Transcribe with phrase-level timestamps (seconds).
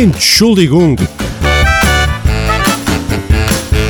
[0.00, 0.96] Entschuldigung.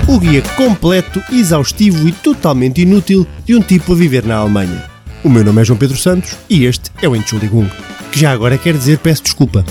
[0.09, 4.91] O guia completo, exaustivo e totalmente inútil de um tipo a viver na Alemanha.
[5.23, 7.71] O meu nome é João Pedro Santos e este é o Entschuldigung,
[8.11, 9.65] que já agora quer dizer peço desculpa.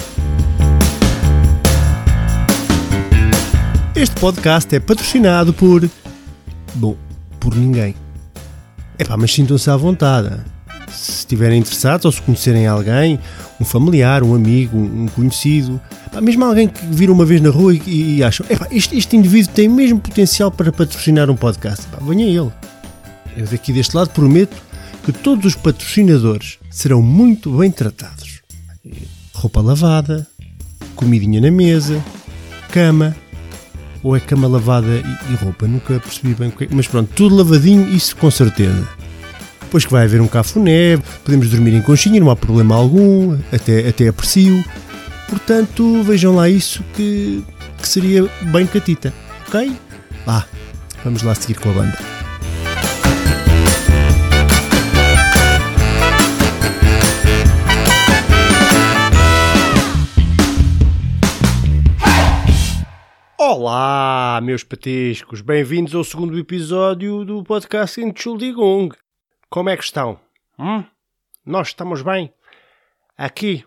[3.93, 5.89] Este podcast é patrocinado por.
[6.73, 6.95] Bom,
[7.37, 7.93] por ninguém.
[8.97, 10.39] É pá, mas sintam-se à vontade.
[10.91, 13.19] Se estiverem interessados ou se conhecerem alguém,
[13.59, 15.79] um familiar, um amigo, um conhecido,
[16.21, 19.67] mesmo alguém que viram uma vez na rua e, e acham, este, este indivíduo tem
[19.67, 22.51] mesmo potencial para patrocinar um podcast, pá, venha ele.
[23.37, 24.55] Eu daqui deste lado prometo
[25.03, 28.41] que todos os patrocinadores serão muito bem tratados.
[29.33, 30.27] Roupa lavada,
[30.95, 32.03] comidinha na mesa,
[32.71, 33.15] cama,
[34.03, 34.87] ou é cama lavada
[35.29, 35.67] e roupa?
[35.67, 36.67] Nunca percebi bem o que é.
[36.71, 38.87] Mas pronto, tudo lavadinho, isso com certeza.
[39.69, 43.87] Depois que vai haver um cafuné, podemos dormir em conchinha, não há problema algum, até,
[43.87, 44.65] até aprecio.
[45.29, 47.43] Portanto, vejam lá isso que,
[47.79, 49.13] que seria bem catita,
[49.47, 49.71] ok?
[50.25, 50.43] Vá,
[51.03, 51.97] vamos lá seguir com a banda.
[63.37, 68.89] Olá, meus patiscos, bem-vindos ao segundo episódio do podcast Entschuldigung.
[69.49, 70.19] Como é que estão?
[70.59, 70.85] Hum?
[71.43, 72.31] Nós estamos bem?
[73.17, 73.65] Aqui,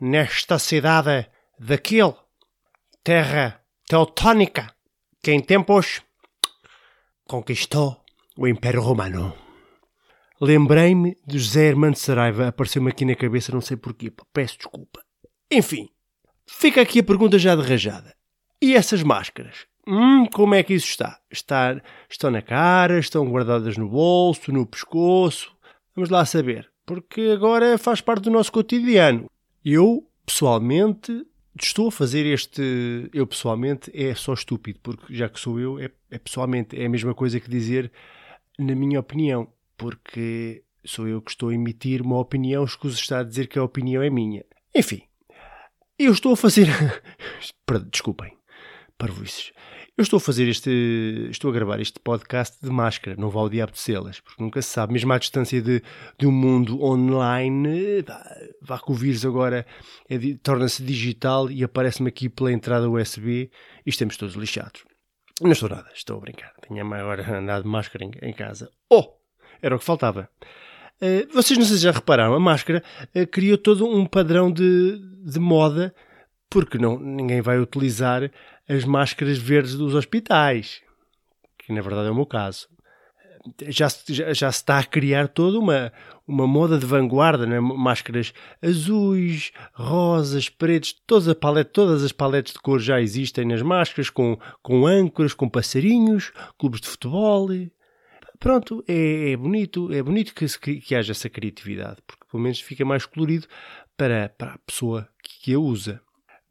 [0.00, 2.14] nesta cidade daquele,
[3.04, 4.74] terra teutónica,
[5.22, 6.02] que em tempos
[7.28, 8.04] conquistou
[8.36, 9.32] o Império Romano.
[10.40, 15.00] Lembrei-me de José Hermano de Saraiva, apareceu-me aqui na cabeça, não sei porquê, peço desculpa.
[15.48, 15.88] Enfim,
[16.44, 18.16] fica aqui a pergunta já de rajada.
[18.60, 19.69] E essas máscaras?
[19.86, 21.18] Hum, como é que isso está?
[21.30, 21.80] está?
[22.08, 25.52] Estão na cara, estão guardadas no bolso, no pescoço?
[25.94, 29.30] Vamos lá saber, porque agora faz parte do nosso cotidiano.
[29.64, 31.26] Eu, pessoalmente,
[31.60, 33.10] estou a fazer este.
[33.12, 36.80] Eu, pessoalmente, é só estúpido, porque já que sou eu, é, é pessoalmente.
[36.80, 37.90] É a mesma coisa que dizer,
[38.58, 43.24] na minha opinião, porque sou eu que estou a emitir uma opinião, escuso está a
[43.24, 44.44] dizer que a opinião é minha.
[44.74, 45.02] Enfim,
[45.98, 46.68] eu estou a fazer.
[47.90, 48.39] Desculpem
[49.00, 49.50] parvoices.
[49.96, 53.50] Eu estou a fazer este, estou a gravar este podcast de máscara, não vale o
[53.50, 55.82] diabo de selas, porque nunca se sabe, mesmo à distância de,
[56.18, 58.04] de um mundo online,
[58.62, 59.66] vá que o vírus agora
[60.08, 63.50] é, torna-se digital e aparece-me aqui pela entrada USB
[63.84, 64.84] e estamos todos lixados.
[65.40, 66.52] Não estou nada, estou a brincar.
[66.66, 68.70] Tinha agora andado de máscara em, em, casa.
[68.90, 69.14] Oh!
[69.62, 70.28] Era o que faltava.
[71.00, 72.82] Uh, vocês não sei se já repararam, a máscara
[73.14, 75.94] uh, criou todo um padrão de, de moda
[76.50, 78.28] porque não, ninguém vai utilizar
[78.70, 80.80] as máscaras verdes dos hospitais,
[81.58, 82.68] que na verdade é o meu caso.
[83.68, 85.92] Já, já, já se está a criar toda uma,
[86.28, 87.58] uma moda de vanguarda, né?
[87.58, 88.32] máscaras
[88.62, 94.08] azuis, rosas, pretos, toda a paleta, todas as paletes de cor já existem nas máscaras,
[94.08, 97.48] com, com âncoras, com passarinhos, clubes de futebol.
[98.38, 100.46] Pronto, é, é bonito, é bonito que,
[100.80, 103.48] que haja essa criatividade, porque pelo menos fica mais colorido
[103.96, 106.00] para, para a pessoa que, que a usa.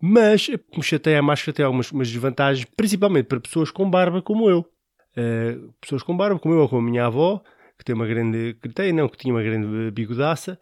[0.02, 4.60] Mas me chateia a máscara tem algumas desvantagens, principalmente para pessoas com barba como eu.
[5.18, 7.42] Uh, pessoas com barba como eu ou como a minha avó,
[7.78, 8.56] que tem uma grande.
[8.62, 10.60] que tem, não, que tinha uma grande bigodaça.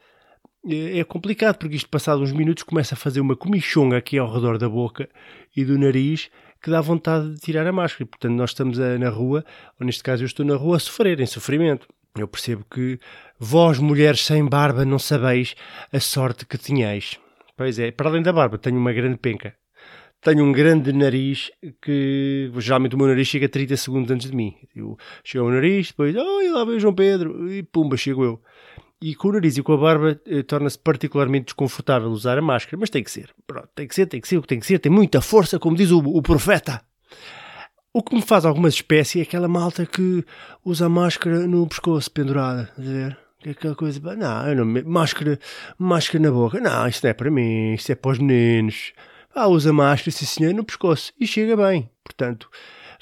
[0.69, 4.57] É complicado porque isto, passado uns minutos, começa a fazer uma comichonga aqui ao redor
[4.57, 5.07] da boca
[5.55, 6.29] e do nariz
[6.61, 8.03] que dá vontade de tirar a máscara.
[8.03, 9.45] E, portanto, nós estamos a, na rua,
[9.79, 11.87] ou neste caso eu estou na rua, a sofrer, em sofrimento.
[12.17, 12.99] Eu percebo que
[13.39, 15.55] vós, mulheres sem barba, não sabeis
[15.93, 17.19] a sorte que tinhais.
[17.57, 19.55] Pois é, para além da barba, tenho uma grande penca.
[20.21, 21.51] Tenho um grande nariz
[21.81, 24.55] que geralmente o meu nariz chega 30 segundos antes de mim.
[24.75, 28.41] Eu chego ao nariz, depois, oh, lá veio o João Pedro, e pumba, chego eu.
[29.01, 32.77] E com o nariz e com a barba eh, torna-se particularmente desconfortável usar a máscara,
[32.79, 33.33] mas tem que ser.
[33.45, 35.59] Pronto, tem que ser, tem que ser o que tem que ser, tem muita força,
[35.59, 36.81] como diz o, o profeta.
[37.93, 40.23] O que me faz alguma espécie é aquela malta que
[40.63, 43.26] usa a máscara no pescoço pendurada, a ver?
[43.45, 44.81] É aquela coisa, não, eu não me...
[44.81, 45.39] máscara,
[45.77, 48.93] máscara na boca, não, isto não é para mim, isto é para os meninos.
[49.33, 51.89] Ah, usa máscara, sim senhor, no pescoço, e chega bem.
[52.03, 52.49] Portanto,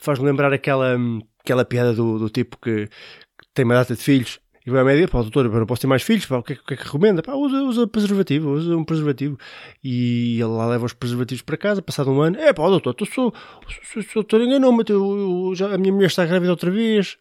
[0.01, 0.97] faz-me lembrar aquela,
[1.39, 4.83] aquela piada do, do tipo que, que tem uma data de filhos e vai à
[4.83, 6.77] média, pá, doutor, eu não posso ter mais filhos, pá, o que é, que, é
[6.77, 7.21] que recomenda?
[7.21, 9.37] Pá, usa, usa preservativo, usa um preservativo.
[9.83, 13.05] E ele lá leva os preservativos para casa, passado um ano, é pá, doutor, tu
[13.05, 13.31] sou,
[13.83, 14.83] sou, sou, doutor enganou-me,
[15.71, 17.15] a minha mulher está grávida outra vez,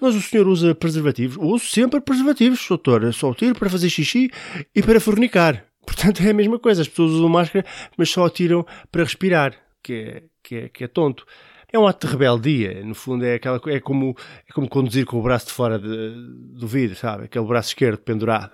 [0.00, 1.36] mas o senhor usa preservativos?
[1.40, 3.12] Uso sempre preservativos, doutor.
[3.12, 4.30] Só o tiro para fazer xixi
[4.74, 5.64] e para fornicar.
[5.84, 6.82] Portanto, é a mesma coisa.
[6.82, 7.64] As pessoas usam máscara,
[7.96, 11.26] mas só tiram para respirar, que é, que é, que é tonto.
[11.72, 12.84] É um ato de rebeldia.
[12.84, 14.14] No fundo, é, aquela, é, como,
[14.48, 16.14] é como conduzir com o braço de fora de,
[16.54, 17.24] do vidro, sabe?
[17.24, 18.52] Aquele braço esquerdo pendurado.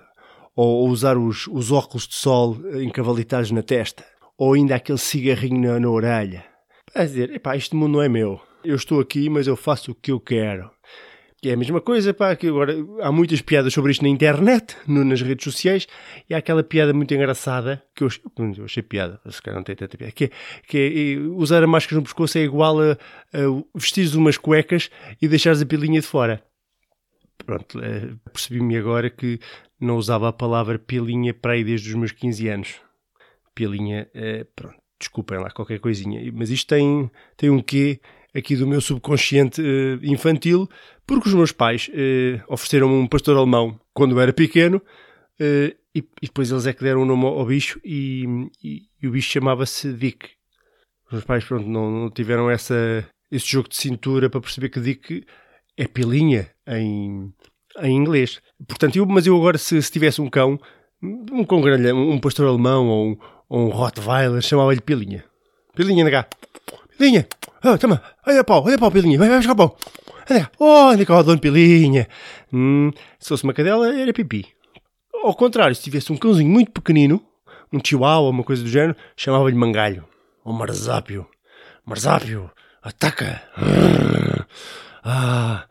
[0.55, 4.03] Ou, ou usar os, os óculos de sol encavalitados na testa.
[4.37, 6.45] ou ainda aquele cigarrinho na, na orelha.
[6.95, 8.41] A dizer, epá, este mundo não é meu.
[8.63, 10.71] Eu estou aqui, mas eu faço o que eu quero.
[11.41, 14.75] E é a mesma coisa, pá, que agora há muitas piadas sobre isto na internet,
[14.85, 15.87] no, nas redes sociais,
[16.29, 18.09] e há aquela piada muito engraçada, que eu,
[18.57, 20.29] eu achei piada, se calhar não tem tanta piada, que é,
[20.67, 24.89] que é usar a máscara no pescoço é igual a, a vestir umas cuecas
[25.21, 26.43] e deixares a pilinha de fora.
[27.45, 29.39] Pronto, é, percebi-me agora que
[29.79, 32.75] não usava a palavra pilinha para aí desde os meus 15 anos.
[33.55, 38.01] Pilinha, é, pronto, desculpem lá qualquer coisinha, mas isto tem, tem um quê
[38.35, 40.69] aqui do meu subconsciente uh, infantil,
[41.05, 45.99] porque os meus pais uh, ofereceram-me um pastor alemão quando eu era pequeno uh, e,
[46.21, 48.25] e, depois eles é que deram o nome ao, bicho e,
[48.63, 50.29] e, e, o bicho chamava-se Dick.
[51.07, 54.79] Os meus pais pronto, não, não, tiveram essa, esse jogo de cintura para perceber que
[54.79, 55.25] Dick
[55.75, 57.33] é pilinha em,
[57.81, 58.39] em inglês.
[58.67, 60.59] Portanto, eu, mas eu agora, se, se tivesse um cão,
[61.01, 63.17] um cão grande, um pastor alemão ou um,
[63.47, 65.25] ou um Rottweiler, chamava-lhe pilinha.
[65.73, 66.27] Pilinha, nega.
[66.97, 67.27] Pilinha.
[67.63, 69.77] Oh, toma, olha pau, olha pau, Pilinha, vai, vai buscar pau.
[70.29, 72.07] Olha, oh, é que é o dono Pilinha?
[72.53, 74.47] Hum, se fosse uma cadela, era pipi.
[75.13, 77.21] Ao contrário, se tivesse um cãozinho muito pequenino,
[77.73, 80.05] um chihuahua, uma coisa do género, chamava-lhe mangalho.
[80.45, 81.27] Ou marzápio.
[81.85, 82.49] Marzápio,
[82.81, 83.41] ataca.
[85.03, 85.65] Ah,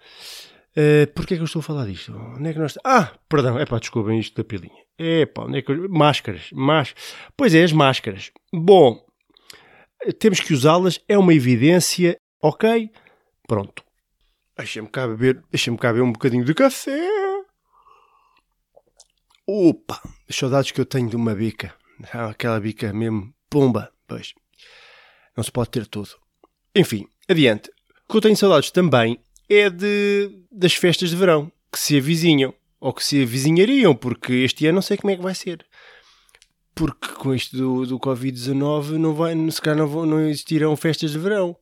[0.76, 2.14] uh, porquê é que eu estou a falar disto?
[2.36, 2.78] Onde é que nós...
[2.84, 4.82] Ah, perdão, é pá, desculpem isto da pilinha.
[4.98, 5.88] É pá, onde é que eu...
[5.88, 6.94] Máscaras, mas...
[7.36, 8.30] Pois é, as máscaras.
[8.52, 9.00] Bom,
[10.18, 12.90] temos que usá-las, é uma evidência, ok?
[13.46, 13.84] Pronto.
[14.56, 17.08] Deixa-me cá beber, deixa-me cá beber um bocadinho de café.
[19.46, 21.74] Opa, saudades que eu tenho de uma bica.
[22.12, 24.34] Ah, aquela bica mesmo, pumba, pois.
[25.36, 26.10] Não se pode ter tudo.
[26.74, 27.70] Enfim, adiante.
[28.08, 29.18] O que eu tenho saudades também
[29.48, 34.66] é de, das festas de verão, que se avizinham, ou que se avizinhariam, porque este
[34.66, 35.64] ano não sei como é que vai ser
[36.78, 41.18] porque com isto do, do Covid-19 não vai, se calhar não, não existirão festas de
[41.18, 41.56] verão.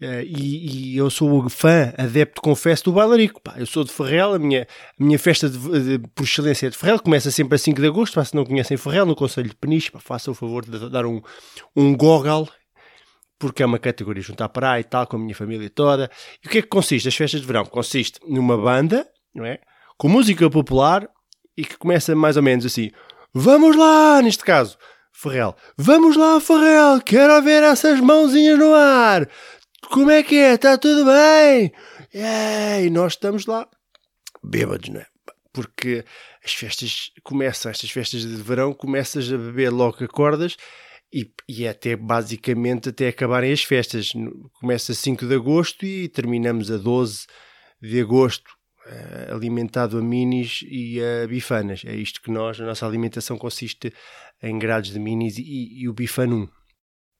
[0.00, 3.40] Uh, e, e, eu sou fã, adepto, confesso, do bailarico.
[3.40, 6.70] Pá, eu sou de Ferrel, a minha, a minha festa de, de, por excelência é
[6.70, 8.14] de Ferrel, começa sempre a 5 de agosto.
[8.14, 11.04] Pá, se não conhecem Ferrel, no Conselho de Peniche, pá, façam o favor de dar
[11.04, 11.20] um,
[11.74, 12.48] um goggle,
[13.40, 16.08] porque é uma categoria junto à praia e tal, com a minha família toda.
[16.44, 17.08] E o que é que consiste?
[17.08, 19.04] As festas de verão consiste numa banda,
[19.34, 19.58] não é?
[19.96, 21.08] Com música popular
[21.56, 22.92] e que começa mais ou menos assim.
[23.40, 24.76] Vamos lá, neste caso,
[25.12, 25.54] Ferrel.
[25.76, 27.00] Vamos lá, Ferrel.
[27.00, 29.28] Quero ver essas mãozinhas no ar.
[29.92, 30.54] Como é que é?
[30.54, 31.72] Está tudo bem?
[32.12, 33.68] E nós estamos lá,
[34.42, 35.06] bêbados, não é?
[35.52, 36.04] Porque
[36.44, 40.56] as festas começam, estas festas de verão, começas a beber logo acordas
[41.12, 44.10] e, e é até basicamente até acabarem as festas.
[44.58, 47.28] Começa 5 de agosto e terminamos a 12
[47.80, 48.57] de agosto
[49.32, 51.82] alimentado a minis e a bifanas.
[51.84, 53.92] É isto que nós, a nossa alimentação consiste
[54.42, 56.48] em grades de minis e, e o bifanum.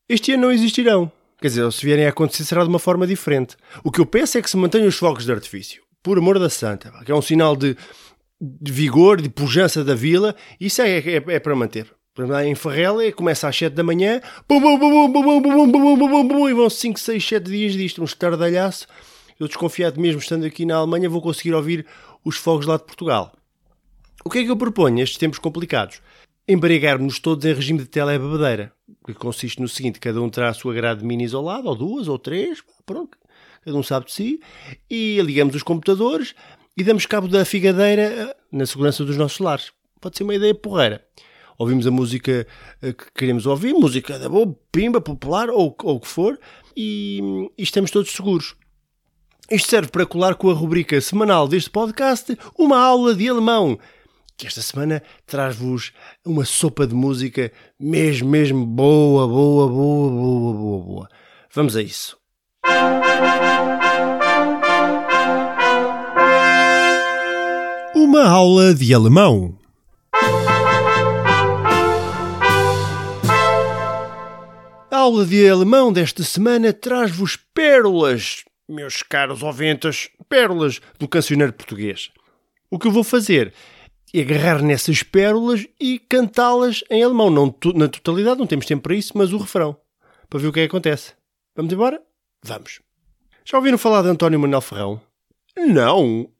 [0.09, 1.11] Este ano não existirão.
[1.41, 3.56] Quer dizer, se vierem a acontecer será de uma forma diferente.
[3.85, 5.82] O que eu peço é que se mantenham os fogos de artifício.
[6.03, 6.91] Por amor da santa.
[7.05, 7.76] Que é um sinal de,
[8.41, 10.35] de vigor, de pujança da vila.
[10.61, 11.93] Isso é, é, é para manter.
[12.44, 15.97] Em Ferrela começa às 7 da manhã bum, bum, bum, bum, bum, bum, bum, bum,
[15.97, 18.88] bum, bum, bum, e vão 5, 6, 7 dias disto, um estardalhaço
[19.38, 21.87] eu desconfiado mesmo estando aqui na Alemanha vou conseguir ouvir
[22.25, 23.32] os fogos lá de Portugal.
[24.24, 26.03] O que é que eu proponho nestes tempos complicados?
[26.46, 28.72] Embriagarmos todos em regime de telebebedeira,
[29.06, 32.19] que consiste no seguinte, cada um terá a sua grade mini isolada, ou duas, ou
[32.19, 33.17] três, pronto,
[33.65, 34.41] cada um sabe de si,
[34.91, 36.34] e ligamos os computadores
[36.77, 39.72] e damos cabo da figadeira eh, na segurança dos nossos lares.
[40.01, 41.05] Pode ser uma ideia porreira.
[41.58, 42.46] Ouvimos a música
[42.81, 46.39] eh, que queremos ouvir, música da boa, pimba, popular, ou, ou o que for,
[46.77, 48.56] e, e estamos todos seguros.
[49.50, 53.78] Isto serve para colar com a rubrica semanal deste podcast, uma aula de alemão,
[54.36, 55.90] que esta semana traz-vos
[56.22, 57.50] uma sopa de música
[57.81, 61.08] mesmo, mesmo boa, boa, boa, boa, boa, boa.
[61.55, 62.19] Vamos a isso.
[67.94, 69.56] Uma aula de alemão.
[74.90, 82.10] A aula de alemão desta semana traz-vos pérolas meus caros ouvintes, pérolas do cancioneiro português.
[82.70, 83.55] O que eu vou fazer
[84.15, 87.31] é agarrar nessas pérolas e cantá-las em alemão.
[87.31, 89.77] Não na totalidade, não temos tempo para isso, mas o refrão.
[90.29, 91.15] Para ver o que é que acontece.
[91.56, 92.03] Vamos embora?
[92.43, 92.81] Vamos.
[93.44, 95.01] Já ouviram falar de António Manuel Ferrão?
[95.56, 96.31] Não.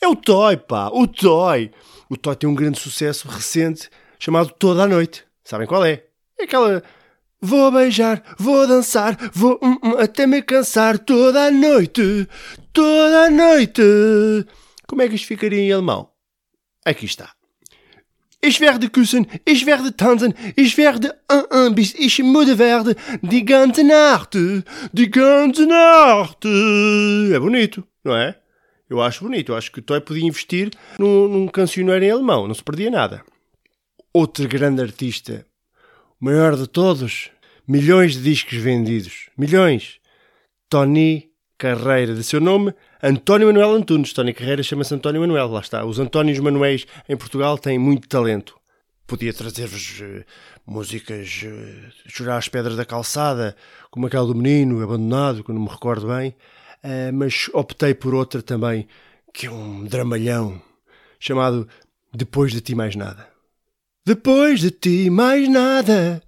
[0.00, 0.88] É o Toy, pá.
[0.92, 1.70] O Toy.
[2.08, 5.24] O Toy tem um grande sucesso recente chamado Toda a Noite.
[5.42, 6.04] Sabem qual é?
[6.38, 6.82] É aquela
[7.46, 12.26] Vou beijar, vou dançar, vou hum, hum, até me cansar toda a noite,
[12.72, 13.82] toda a noite.
[14.86, 16.08] Como é que isto ficaria em alemão?
[16.86, 17.34] Aqui está.
[18.42, 23.44] Ich werde küssen, ich werde tanzen, ich werde uh, uh, bis ich müde werde, die
[23.44, 24.38] ganze Nacht,
[24.94, 26.46] die ganze Nacht.
[27.30, 28.38] É bonito, não é?
[28.88, 29.52] Eu acho bonito.
[29.52, 32.90] Eu acho que o Toy podia investir num, num cancioneiro em alemão, não se perdia
[32.90, 33.22] nada.
[34.14, 35.44] Outro grande artista,
[36.18, 37.30] o maior de todos,
[37.66, 39.98] milhões de discos vendidos, milhões.
[40.68, 44.12] Tony Carreira, de seu nome, António Manuel Antunes.
[44.12, 45.84] Tony Carreira chama-se António Manuel, lá está.
[45.84, 48.56] Os Antónios Manuéis em Portugal têm muito talento.
[49.06, 50.24] Podia trazer-vos uh,
[50.66, 53.54] músicas, uh, Chorar as Pedras da Calçada,
[53.90, 56.34] como aquela do Menino, Abandonado, que não me recordo bem,
[56.82, 58.88] uh, mas optei por outra também,
[59.32, 60.60] que é um dramalhão,
[61.20, 61.68] chamado
[62.12, 63.34] Depois de Ti Mais Nada.
[64.06, 66.22] Depois de ti mais nada,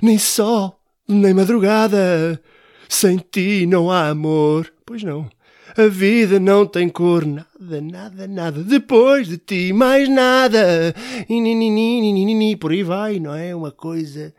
[0.00, 2.40] nem sol, nem madrugada,
[2.88, 4.72] sem ti não há amor.
[4.86, 5.28] Pois não.
[5.76, 8.62] A vida não tem cor, nada, nada, nada.
[8.62, 10.94] Depois de ti, mais nada.
[11.28, 13.54] E por aí vai, não é?
[13.54, 14.34] Uma coisa.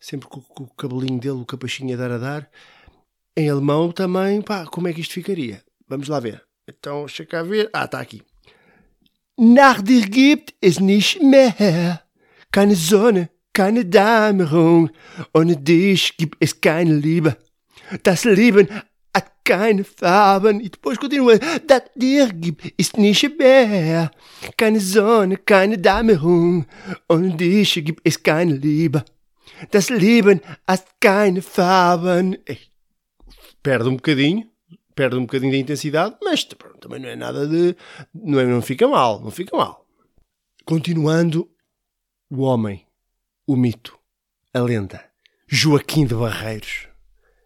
[0.00, 2.50] Sempre com, com o cabelinho dele, o capachinho a dar a dar.
[3.36, 5.62] Em alemão também, pá, como é que isto ficaria?
[5.88, 6.42] Vamos lá ver.
[6.68, 7.68] Então, deixa cá ver.
[7.72, 8.22] Ah, está aqui.
[9.38, 12.00] Nach dir gibt es nicht mehr.
[12.50, 14.90] Keine Sonne, keine Dämmerung.
[15.32, 17.38] Ohne dich gibt es keine Liebe.
[18.02, 18.68] Das Leben
[19.14, 20.60] hat keine Farben.
[20.60, 21.38] E depois continua.
[21.66, 24.10] Das dir gibt ist nicht mehr.
[24.58, 26.66] Keine Sonne, keine Dämmerung.
[27.08, 29.04] Ohne dich gibt es keine Liebe.
[29.70, 32.36] Das Leben hat keine Farben.
[33.62, 34.44] Perde um bocadinho.
[34.94, 36.44] Perde um bocadinho de intensidade, mas
[36.80, 37.74] também não é nada de.
[38.14, 39.86] Não, é, não fica mal, não fica mal.
[40.64, 41.48] Continuando,
[42.30, 42.85] o homem,
[43.46, 43.96] o mito,
[44.52, 45.04] a lenda,
[45.48, 46.88] Joaquim de Barreiros.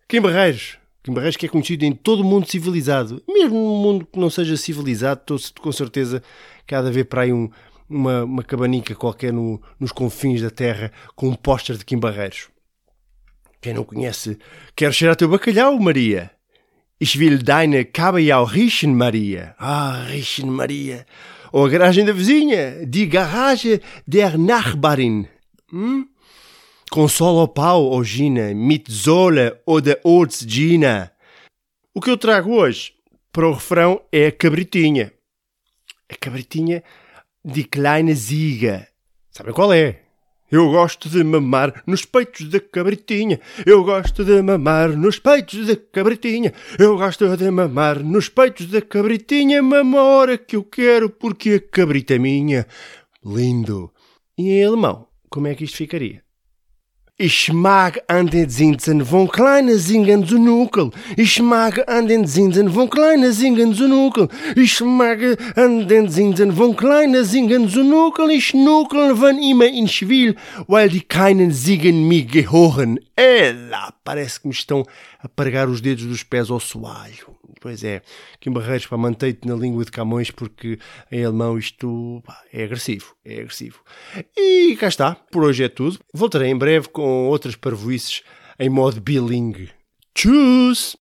[0.09, 0.79] Kim Barreiros.
[1.03, 3.23] Kim Barreiros que é conhecido em todo o mundo civilizado.
[3.29, 6.23] Mesmo no mundo que não seja civilizado, estou com certeza
[6.67, 7.51] que há de haver para aí um,
[7.89, 12.49] uma, uma cabanica qualquer no, nos confins da terra com um póster de Kim Barreiros.
[13.61, 14.39] Quem não conhece,
[14.75, 16.31] quer cheirar teu bacalhau, Maria.
[16.99, 19.55] Ich will deine Kabeljau riechen, Maria.
[19.59, 21.07] Ah, riechen, Maria.
[21.53, 22.87] Ou a garagem da vizinha.
[22.87, 25.27] Die Garage der Nachbarin.
[25.73, 26.07] Hum?
[26.91, 31.13] com sol ao pau ou Gina, mit Zola ou da Olds Gina.
[31.95, 32.93] O que eu trago hoje
[33.33, 35.13] para o refrão é a cabritinha.
[36.11, 36.83] A cabritinha
[37.45, 38.89] de Kleine Ziga.
[39.31, 40.03] Sabem qual é?
[40.51, 43.41] Eu gosto de mamar nos peitos da cabritinha.
[43.65, 46.53] Eu gosto de mamar nos peitos da cabritinha.
[46.77, 49.63] Eu gosto de mamar nos peitos da cabritinha.
[49.63, 52.67] Mama a hora que eu quero porque a cabrita é minha.
[53.25, 53.93] Lindo.
[54.37, 56.23] E em alemão, como é que isto ficaria?
[57.23, 60.91] Ich mag an den Zinsen von kleine Singen zu nuckel.
[61.19, 64.27] Ich mag an den Zinsen von kleine Singen zu nuckel.
[64.57, 65.21] Ich mag
[65.55, 68.31] an den Zinsen von kleine Singen zu nuckel.
[68.31, 70.35] Ich nuckel, wann immer ich will,
[70.67, 72.99] weil die keinen Singen mir gehören.
[73.15, 74.87] Ela, parece que me estão
[75.19, 77.40] a pregar os dedos dos pés ao soalho.
[77.61, 78.01] Pois é,
[78.41, 80.79] Kim Barreiros, para mantém-te na língua de Camões, porque
[81.13, 83.81] em alemão isto pá, é agressivo, é agressivo.
[84.35, 85.99] E cá está, por hoje é tudo.
[86.15, 88.23] Voltarei em breve com outras parvoices
[88.59, 89.71] em modo bilingue.
[90.15, 90.97] Tchuss!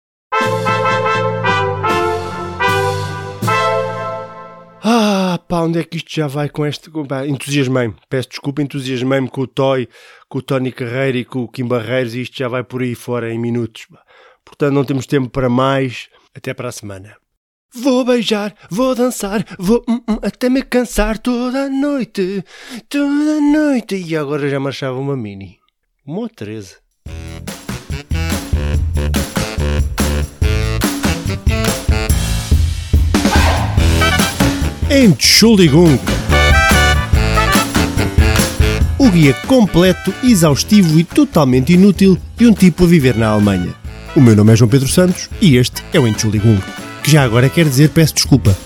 [4.83, 6.91] Ah, pá, onde é que isto já vai com este...
[7.29, 9.89] Entusiasmei-me, peço desculpa, entusiasmei-me com o Toy,
[10.27, 12.95] com o Tony Carreira e com o Kim Barreiros e isto já vai por aí
[12.95, 13.87] fora em minutos.
[14.45, 16.09] Portanto, não temos tempo para mais.
[16.37, 17.17] Até para a semana.
[17.75, 22.45] Vou beijar, vou dançar, vou hum, hum, até me cansar toda a noite,
[22.91, 23.97] toda a noite.
[23.97, 25.59] E agora já marchava uma mini.
[26.07, 26.77] Uma 13.
[34.91, 35.99] Entschuldigung.
[38.99, 43.86] O guia completo, exaustivo e totalmente inútil de um tipo a viver na Alemanha.
[44.17, 46.59] O meu nome é João Pedro Santos e este é o Entschuldigung,
[47.05, 48.57] que já agora quer dizer peço desculpa.